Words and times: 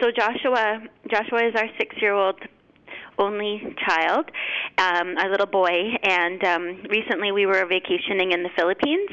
So 0.00 0.10
Joshua, 0.10 0.82
Joshua 1.10 1.48
is 1.48 1.54
our 1.56 1.68
six-year-old 1.78 2.36
only 3.18 3.62
child, 3.88 4.30
um, 4.76 5.16
our 5.16 5.30
little 5.30 5.46
boy, 5.46 5.70
and 6.02 6.44
um, 6.44 6.82
recently 6.90 7.32
we 7.32 7.46
were 7.46 7.64
vacationing 7.66 8.32
in 8.32 8.42
the 8.42 8.50
Philippines 8.56 9.08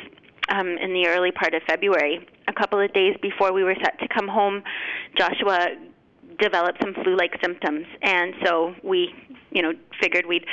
um, 0.49 0.67
in 0.67 0.93
the 0.93 1.07
early 1.07 1.31
part 1.31 1.53
of 1.53 1.61
February. 1.67 2.27
A 2.49 2.53
couple 2.53 2.81
of 2.81 2.91
days 2.93 3.15
before 3.21 3.53
we 3.53 3.63
were 3.63 3.75
set 3.81 3.97
to 3.99 4.07
come 4.09 4.27
home, 4.27 4.61
Joshua 5.17 5.69
developed 6.37 6.79
some 6.81 6.93
flu-like 7.01 7.31
symptoms, 7.41 7.85
and 8.01 8.33
so 8.43 8.75
we, 8.83 9.13
you 9.51 9.61
know, 9.61 9.71
figured 10.01 10.25
we'd 10.25 10.45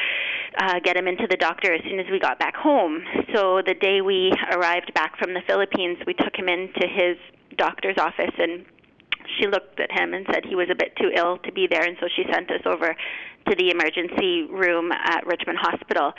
uh, 0.59 0.79
get 0.85 0.97
him 0.97 1.09
into 1.09 1.27
the 1.29 1.37
doctor 1.37 1.75
as 1.75 1.81
soon 1.91 1.99
as 1.99 2.07
we 2.13 2.21
got 2.21 2.39
back 2.39 2.55
home. 2.55 3.03
So 3.35 3.63
the 3.67 3.75
day 3.75 4.01
we 4.01 4.33
arrived 4.53 4.95
back 4.95 5.19
from 5.19 5.35
the 5.35 5.43
Philippines, 5.49 5.99
we 6.07 6.15
took 6.15 6.37
him 6.37 6.49
into 6.49 6.87
his 6.87 7.17
doctor's 7.57 7.97
office 7.99 8.35
and 8.39 8.65
she 9.41 9.47
looked 9.47 9.81
at 9.81 9.91
him 9.91 10.15
and 10.15 10.27
said 10.31 10.45
he 10.45 10.55
was 10.55 10.69
a 10.71 10.75
bit 10.75 10.95
too 10.97 11.11
ill 11.17 11.39
to 11.39 11.53
be 11.53 11.67
there, 11.71 11.83
and 11.83 11.97
so 12.01 12.07
she 12.15 12.25
sent 12.31 12.51
us 12.51 12.63
over 12.67 12.95
to 13.49 13.57
the 13.57 13.71
emergency 13.71 14.45
room 14.51 14.93
at 14.93 15.27
Richmond 15.27 15.59
Hospital. 15.61 16.13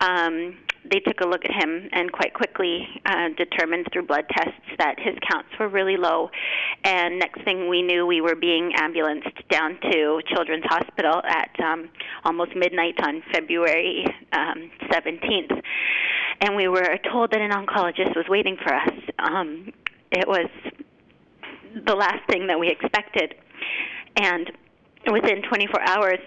Um, 0.00 0.56
they 0.90 1.00
took 1.00 1.20
a 1.20 1.26
look 1.26 1.44
at 1.44 1.50
him 1.50 1.88
and 1.92 2.10
quite 2.10 2.32
quickly 2.32 2.88
uh, 3.04 3.28
determined 3.36 3.86
through 3.92 4.06
blood 4.06 4.24
tests 4.30 4.60
that 4.78 4.98
his 4.98 5.14
counts 5.30 5.50
were 5.58 5.68
really 5.68 5.96
low. 5.96 6.30
And 6.84 7.18
next 7.18 7.44
thing 7.44 7.68
we 7.68 7.82
knew, 7.82 8.06
we 8.06 8.20
were 8.20 8.34
being 8.34 8.72
ambulanced 8.76 9.48
down 9.50 9.78
to 9.90 10.20
Children's 10.34 10.64
Hospital 10.66 11.20
at 11.24 11.50
um, 11.60 11.90
almost 12.24 12.56
midnight 12.56 12.94
on 13.02 13.22
February 13.32 14.06
um, 14.32 14.70
17th. 14.90 15.60
And 16.40 16.56
we 16.56 16.68
were 16.68 16.98
told 17.12 17.32
that 17.32 17.40
an 17.40 17.50
oncologist 17.50 18.16
was 18.16 18.24
waiting 18.28 18.56
for 18.62 18.74
us. 18.74 18.92
Um, 19.18 19.72
it 20.10 20.26
was 20.26 20.48
the 21.86 21.94
last 21.94 22.26
thing 22.28 22.46
that 22.46 22.58
we 22.58 22.68
expected. 22.68 23.34
And 24.16 24.50
within 25.10 25.42
24 25.48 25.80
hours, 25.88 26.18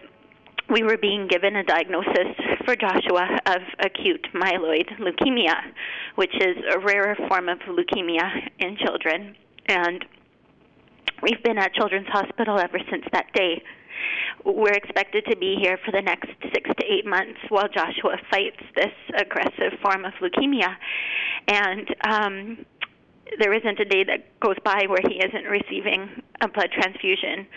we 0.70 0.84
were 0.84 0.98
being 0.98 1.28
given 1.28 1.56
a 1.56 1.64
diagnosis 1.64 2.34
for 2.66 2.76
Joshua 2.76 3.40
of 3.46 3.62
acute 3.80 4.26
myeloid 4.34 4.88
leukemia, 5.00 5.56
which 6.16 6.34
is 6.36 6.58
a 6.74 6.80
rarer 6.80 7.16
form 7.28 7.50
of 7.50 7.60
leukemia 7.60 8.50
in 8.60 8.78
children. 8.78 9.36
And 9.68 10.06
we've 11.22 11.44
been 11.44 11.58
at 11.58 11.74
Children's 11.74 12.08
Hospital 12.08 12.58
ever 12.58 12.80
since 12.90 13.04
that 13.12 13.28
day. 13.34 13.62
We're 14.46 14.74
expected 14.74 15.26
to 15.30 15.38
be 15.38 15.58
here 15.62 15.78
for 15.86 15.92
the 15.92 16.02
next 16.02 16.30
six 16.54 16.70
to 16.80 16.86
eight 16.86 17.06
months 17.06 17.40
while 17.50 17.68
Joshua 17.68 18.18
fights 18.30 18.62
this 18.76 18.92
aggressive 19.18 19.80
form 19.82 20.06
of 20.06 20.14
leukemia. 20.22 20.76
And 21.48 21.96
um, 22.10 22.66
there 23.40 23.54
isn't 23.54 23.80
a 23.80 23.86
day 23.86 24.04
that 24.04 24.40
goes 24.40 24.56
by 24.64 24.86
where 24.88 25.02
he 25.08 25.16
isn't 25.16 25.46
receiving 25.46 26.22
a 26.42 26.48
blood 26.48 26.70
transfusion 26.72 27.48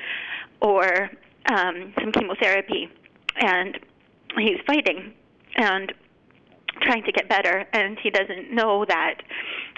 or 0.60 1.10
um, 1.52 1.92
some 2.00 2.12
chemotherapy, 2.12 2.88
and 3.36 3.78
he's 4.38 4.58
fighting 4.66 5.12
and 5.56 5.92
trying 6.82 7.02
to 7.04 7.12
get 7.12 7.28
better, 7.28 7.66
and 7.72 7.98
he 8.02 8.10
doesn't 8.10 8.52
know 8.52 8.84
that 8.84 9.22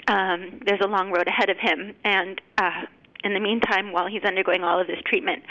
um, 0.07 0.59
there's 0.65 0.81
a 0.83 0.87
long 0.87 1.11
road 1.11 1.27
ahead 1.27 1.49
of 1.49 1.57
him. 1.57 1.93
And 2.03 2.41
uh, 2.57 2.85
in 3.23 3.33
the 3.33 3.39
meantime, 3.39 3.91
while 3.91 4.07
he's 4.07 4.23
undergoing 4.23 4.63
all 4.63 4.79
of 4.79 4.87
this 4.87 4.99
treatment, 5.05 5.43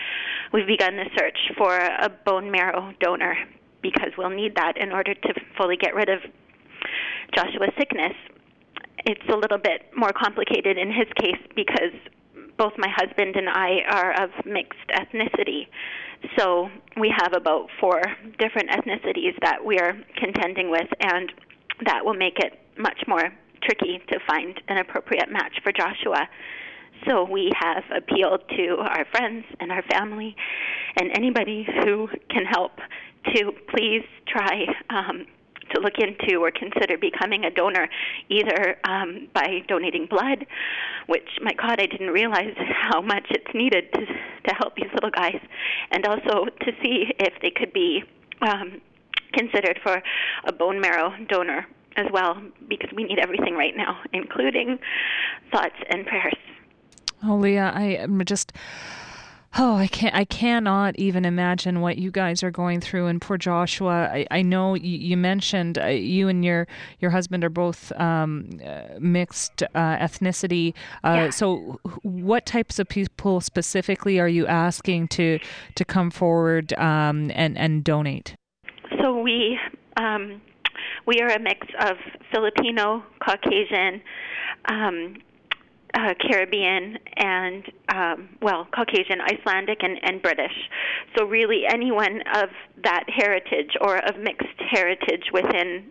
we've 0.53 0.67
begun 0.67 0.97
the 0.97 1.07
search 1.19 1.39
for 1.57 1.77
a 1.77 2.11
bone 2.25 2.51
marrow 2.51 2.93
donor 3.01 3.37
because 3.83 4.11
we'll 4.19 4.31
need 4.31 4.57
that 4.57 4.77
in 4.77 4.93
order 4.93 5.15
to 5.15 5.35
fully 5.57 5.77
get 5.77 5.95
rid 5.95 6.09
of 6.09 6.21
Joshua's 7.35 7.71
sickness 7.79 8.15
it's 9.09 9.29
a 9.33 9.37
little 9.37 9.59
bit 9.59 9.89
more 9.97 10.13
complicated 10.13 10.77
in 10.77 10.89
his 10.89 11.09
case 11.19 11.41
because 11.57 11.97
both 12.59 12.73
my 12.77 12.89
husband 12.95 13.37
and 13.37 13.49
I 13.49 13.81
are 13.89 14.25
of 14.25 14.31
mixed 14.45 14.87
ethnicity. 14.93 15.69
So 16.37 16.69
we 17.01 17.13
have 17.17 17.33
about 17.35 17.69
four 17.81 18.03
different 18.39 18.69
ethnicities 18.69 19.33
that 19.41 19.65
we 19.65 19.79
are 19.79 19.95
contending 20.17 20.71
with, 20.71 20.89
and 21.01 21.33
that 21.87 22.05
will 22.05 22.15
make 22.15 22.39
it 22.39 22.59
much 22.77 22.99
more 23.07 23.33
tricky 23.63 24.01
to 24.13 24.19
find 24.29 24.61
an 24.69 24.77
appropriate 24.77 25.31
match 25.31 25.57
for 25.63 25.73
Joshua. 25.73 26.29
So 27.07 27.25
we 27.25 27.51
have 27.59 27.85
appealed 27.97 28.43
to 28.57 28.77
our 28.81 29.07
friends 29.13 29.45
and 29.61 29.73
our 29.73 29.83
family 29.91 30.37
and 31.01 31.11
anybody 31.17 31.67
who 31.85 32.09
can 32.29 32.45
help 32.45 32.73
to 33.35 33.53
please 33.75 34.05
try 34.27 34.67
um, 34.91 35.27
to 35.75 35.81
look 35.81 35.95
into 35.99 36.39
or 36.39 36.51
consider 36.51 36.97
becoming 36.99 37.45
a 37.45 37.51
donor, 37.51 37.89
either 38.29 38.77
um, 38.85 39.29
by 39.35 39.63
donating 39.69 40.07
blood, 40.07 40.47
which, 41.07 41.29
my 41.43 41.53
God, 41.55 41.81
I 41.81 41.87
didn't 41.87 42.11
realize 42.11 42.55
how 42.57 43.01
much 43.01 43.27
it's 43.31 43.53
needed 43.55 43.93
to, 43.93 44.01
to 44.01 44.55
help 44.55 44.77
these 44.77 44.91
little 44.95 45.11
guys, 45.11 45.41
and 45.91 46.07
also 46.07 46.47
to 46.47 46.73
see 46.83 47.13
if 47.19 47.35
they 47.43 47.51
could 47.51 47.73
be 47.73 48.03
um, 48.43 48.81
considered 49.33 49.79
for 49.83 50.03
a 50.45 50.53
bone 50.53 50.81
marrow 50.81 51.13
donor 51.29 51.67
as 51.97 52.07
well, 52.13 52.41
because 52.69 52.91
we 52.95 53.05
need 53.05 53.19
everything 53.19 53.55
right 53.55 53.77
now, 53.77 54.01
including 54.13 54.79
thoughts 55.51 55.75
and 55.91 56.07
prayers. 56.07 56.35
Oh, 57.25 57.35
Lia, 57.35 57.73
I 57.75 57.83
am 57.83 58.25
just 58.25 58.53
Oh, 59.57 59.77
I 59.77 59.87
can't. 59.87 60.15
I 60.15 60.25
cannot 60.25 60.97
even 60.99 61.25
imagine 61.25 61.81
what 61.81 61.97
you 61.97 62.11
guys 62.11 62.43
are 62.43 62.51
going 62.51 62.81
through. 62.81 63.07
And 63.07 63.21
poor 63.21 63.39
Joshua. 63.39 64.11
I, 64.13 64.27
I 64.31 64.43
know 64.43 64.75
you, 64.75 64.99
you 64.99 65.17
mentioned 65.17 65.79
uh, 65.79 65.87
you 65.87 66.29
and 66.29 66.45
your 66.45 66.69
your 67.01 67.11
husband 67.11 67.43
are 67.45 67.51
both 67.51 67.91
um, 67.99 68.51
uh, 68.65 68.99
mixed 68.99 69.63
uh, 69.63 69.97
ethnicity. 69.97 70.75
Uh, 71.03 71.15
yeah. 71.15 71.31
So, 71.31 71.81
what 72.03 72.45
types 72.45 72.79
of 72.79 72.89
people 72.89 73.41
specifically 73.41 74.21
are 74.21 74.29
you 74.29 74.47
asking 74.47 75.09
to 75.09 75.39
to 75.75 75.85
come 75.85 76.11
forward 76.11 76.75
um, 76.75 77.31
and 77.35 77.57
and 77.57 77.83
donate? 77.83 78.37
So 79.03 79.19
we 79.19 79.59
um, 79.97 80.43
we 81.07 81.21
are 81.21 81.29
a 81.29 81.41
mix 81.41 81.67
of 81.81 81.97
Filipino, 82.33 83.03
Caucasian, 83.25 84.03
um, 84.67 85.17
uh, 85.95 86.15
Caribbean 86.21 86.99
and 87.17 87.65
um, 87.89 88.29
well 88.43 88.67
Caucasian, 88.75 89.21
Icelandic, 89.21 89.79
and, 89.83 89.99
and 90.03 90.23
British. 90.23 90.53
So 91.17 91.25
really, 91.25 91.63
anyone 91.69 92.21
of 92.35 92.51
that 92.85 93.05
heritage 93.09 93.73
or 93.81 93.97
of 93.97 94.19
mixed 94.19 94.61
heritage 94.71 95.25
within 95.33 95.91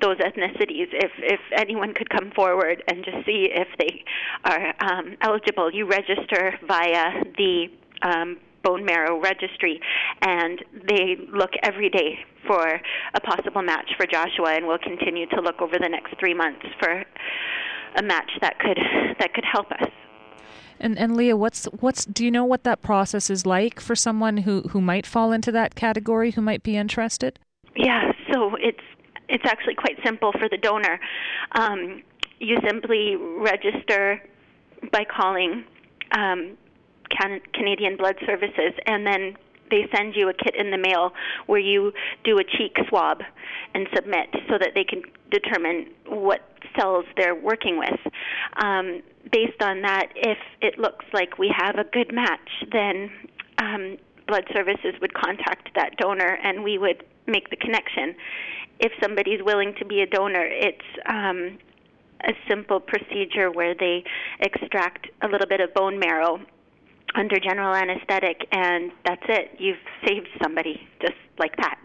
those 0.00 0.16
ethnicities. 0.18 0.88
If 0.92 1.10
if 1.18 1.40
anyone 1.56 1.94
could 1.94 2.10
come 2.10 2.30
forward 2.34 2.82
and 2.88 3.04
just 3.04 3.26
see 3.26 3.48
if 3.52 3.68
they 3.78 4.04
are 4.44 4.74
um, 4.80 5.16
eligible, 5.22 5.72
you 5.72 5.86
register 5.86 6.58
via 6.66 7.24
the 7.36 7.66
um, 8.02 8.38
bone 8.62 8.84
marrow 8.84 9.20
registry, 9.20 9.80
and 10.22 10.64
they 10.88 11.16
look 11.32 11.50
every 11.62 11.88
day 11.88 12.18
for 12.46 12.80
a 13.14 13.20
possible 13.20 13.62
match 13.62 13.90
for 13.96 14.06
Joshua, 14.06 14.54
and 14.54 14.66
we'll 14.66 14.78
continue 14.78 15.26
to 15.26 15.40
look 15.40 15.60
over 15.60 15.78
the 15.80 15.88
next 15.88 16.14
three 16.18 16.34
months 16.34 16.66
for 16.80 17.04
a 17.96 18.02
match 18.02 18.30
that 18.40 18.58
could 18.58 18.78
that 19.18 19.34
could 19.34 19.44
help 19.50 19.70
us. 19.72 19.90
And 20.78 20.98
and 20.98 21.16
Lia, 21.16 21.36
what's 21.36 21.64
what's 21.80 22.04
do 22.04 22.24
you 22.24 22.30
know 22.30 22.44
what 22.44 22.64
that 22.64 22.82
process 22.82 23.30
is 23.30 23.46
like 23.46 23.80
for 23.80 23.94
someone 23.94 24.38
who 24.38 24.62
who 24.70 24.80
might 24.80 25.06
fall 25.06 25.32
into 25.32 25.50
that 25.52 25.74
category 25.74 26.32
who 26.32 26.42
might 26.42 26.62
be 26.62 26.76
interested? 26.76 27.38
Yeah, 27.74 28.12
so 28.32 28.56
it's 28.56 28.82
it's 29.28 29.44
actually 29.44 29.74
quite 29.74 29.98
simple 30.04 30.32
for 30.32 30.48
the 30.48 30.58
donor. 30.58 31.00
Um, 31.52 32.02
you 32.38 32.58
simply 32.66 33.16
register 33.16 34.22
by 34.92 35.04
calling 35.04 35.64
um, 36.12 36.56
Can- 37.10 37.40
Canadian 37.54 37.96
Blood 37.96 38.16
Services, 38.26 38.72
and 38.86 39.06
then 39.06 39.36
they 39.70 39.86
send 39.94 40.14
you 40.14 40.28
a 40.28 40.34
kit 40.34 40.54
in 40.56 40.70
the 40.70 40.78
mail 40.78 41.12
where 41.46 41.60
you 41.60 41.92
do 42.24 42.38
a 42.38 42.44
cheek 42.44 42.76
swab 42.88 43.20
and 43.74 43.86
submit 43.94 44.28
so 44.48 44.58
that 44.58 44.70
they 44.74 44.84
can 44.84 45.02
determine 45.30 45.86
what 46.06 46.40
cells 46.78 47.04
they're 47.16 47.34
working 47.34 47.78
with. 47.78 47.98
Um, 48.62 49.02
based 49.32 49.62
on 49.62 49.82
that, 49.82 50.08
if 50.14 50.38
it 50.60 50.78
looks 50.78 51.04
like 51.12 51.38
we 51.38 51.52
have 51.56 51.76
a 51.76 51.84
good 51.84 52.12
match, 52.12 52.48
then 52.72 53.10
um, 53.58 53.96
blood 54.26 54.44
services 54.54 54.94
would 55.00 55.14
contact 55.14 55.70
that 55.74 55.96
donor 55.98 56.38
and 56.42 56.62
we 56.62 56.78
would 56.78 57.04
make 57.26 57.50
the 57.50 57.56
connection. 57.56 58.14
If 58.78 58.92
somebody's 59.02 59.40
willing 59.42 59.74
to 59.78 59.84
be 59.84 60.00
a 60.00 60.06
donor, 60.06 60.44
it's 60.44 60.84
um, 61.08 61.58
a 62.24 62.32
simple 62.48 62.80
procedure 62.80 63.50
where 63.50 63.74
they 63.74 64.04
extract 64.40 65.08
a 65.22 65.28
little 65.28 65.46
bit 65.46 65.60
of 65.60 65.72
bone 65.74 65.98
marrow 65.98 66.40
under 67.16 67.40
general 67.40 67.74
anesthetic, 67.74 68.46
and 68.52 68.92
that's 69.04 69.22
it. 69.28 69.56
You've 69.58 69.76
saved 70.06 70.28
somebody 70.42 70.86
just 71.00 71.14
like 71.38 71.56
that. 71.56 71.78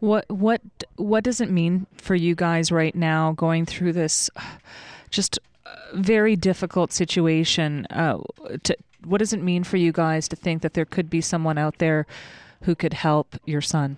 What 0.00 0.28
what 0.28 0.60
what 0.96 1.24
does 1.24 1.40
it 1.40 1.50
mean 1.50 1.86
for 1.96 2.14
you 2.14 2.34
guys 2.34 2.70
right 2.70 2.94
now 2.94 3.32
going 3.32 3.66
through 3.66 3.94
this 3.94 4.30
just 5.10 5.38
very 5.94 6.36
difficult 6.36 6.92
situation? 6.92 7.86
Uh, 7.86 8.18
to, 8.64 8.76
what 9.04 9.18
does 9.18 9.32
it 9.32 9.42
mean 9.42 9.64
for 9.64 9.76
you 9.76 9.92
guys 9.92 10.28
to 10.28 10.36
think 10.36 10.62
that 10.62 10.74
there 10.74 10.84
could 10.84 11.08
be 11.10 11.20
someone 11.20 11.58
out 11.58 11.78
there 11.78 12.06
who 12.62 12.74
could 12.74 12.94
help 12.94 13.36
your 13.44 13.60
son? 13.60 13.96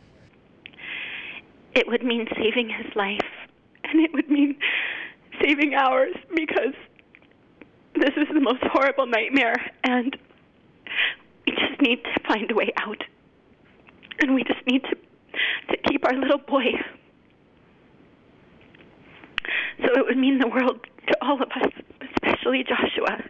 It 1.74 1.86
would 1.86 2.02
mean 2.02 2.26
saving 2.36 2.68
his 2.68 2.94
life, 2.96 3.20
and 3.84 4.00
it 4.00 4.12
would 4.12 4.30
mean 4.30 4.56
saving 5.42 5.74
ours 5.74 6.14
because 6.34 6.74
this 8.00 8.14
is 8.16 8.28
the 8.32 8.40
most 8.40 8.62
horrible 8.62 9.06
nightmare, 9.06 9.70
and 9.84 10.16
we 11.46 11.52
just 11.52 11.80
need 11.80 12.02
to 12.04 12.20
find 12.26 12.50
a 12.50 12.54
way 12.54 12.72
out. 12.76 13.02
And 14.20 14.34
we 14.34 14.44
just 14.44 14.66
need 14.66 14.82
to 14.84 14.96
to 15.70 15.76
keep 15.88 16.04
our 16.06 16.14
little 16.14 16.38
boy. 16.38 16.64
So 19.78 19.86
it 19.96 20.04
would 20.04 20.18
mean 20.18 20.38
the 20.38 20.48
world 20.48 20.86
to 21.08 21.16
all 21.22 21.42
of 21.42 21.48
us, 21.50 21.72
especially 22.14 22.64
Joshua. 22.64 23.29